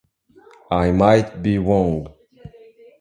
[0.71, 2.11] I might be wrong.